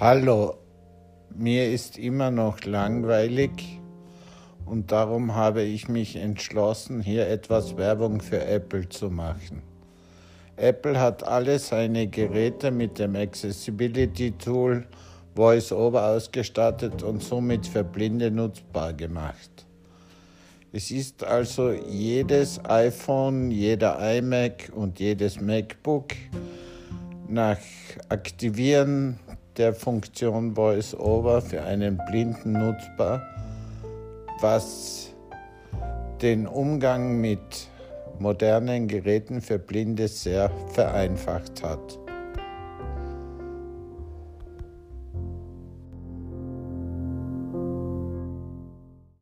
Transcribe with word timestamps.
Hallo, 0.00 0.54
mir 1.36 1.70
ist 1.70 1.98
immer 1.98 2.30
noch 2.30 2.64
langweilig 2.64 3.50
und 4.64 4.92
darum 4.92 5.34
habe 5.34 5.60
ich 5.60 5.90
mich 5.90 6.16
entschlossen, 6.16 7.02
hier 7.02 7.28
etwas 7.28 7.76
Werbung 7.76 8.22
für 8.22 8.42
Apple 8.42 8.88
zu 8.88 9.10
machen. 9.10 9.60
Apple 10.56 10.98
hat 10.98 11.22
alle 11.22 11.58
seine 11.58 12.06
Geräte 12.06 12.70
mit 12.70 12.98
dem 12.98 13.14
Accessibility 13.14 14.30
Tool 14.30 14.86
VoiceOver 15.34 16.06
ausgestattet 16.06 17.02
und 17.02 17.22
somit 17.22 17.66
für 17.66 17.84
Blinde 17.84 18.30
nutzbar 18.30 18.94
gemacht. 18.94 19.66
Es 20.72 20.90
ist 20.90 21.22
also 21.24 21.72
jedes 21.72 22.58
iPhone, 22.64 23.50
jeder 23.50 23.98
iMac 24.16 24.72
und 24.74 24.98
jedes 24.98 25.38
MacBook 25.42 26.14
nach 27.28 27.58
Aktivieren 28.08 29.18
der 29.60 29.74
Funktion 29.74 30.56
VoiceOver 30.56 31.42
für 31.42 31.62
einen 31.62 32.00
Blinden 32.10 32.52
nutzbar, 32.52 33.20
was 34.40 35.12
den 36.22 36.46
Umgang 36.46 37.20
mit 37.20 37.68
modernen 38.18 38.88
Geräten 38.88 39.42
für 39.42 39.58
Blinde 39.58 40.08
sehr 40.08 40.50
vereinfacht 40.72 41.62
hat. 41.62 42.09